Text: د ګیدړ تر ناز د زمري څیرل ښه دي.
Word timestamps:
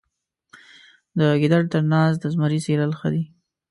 د 1.17 1.19
ګیدړ 1.41 1.63
تر 1.73 1.81
ناز 1.91 2.13
د 2.19 2.25
زمري 2.33 2.59
څیرل 2.65 2.91
ښه 2.99 3.07
دي. 3.13 3.23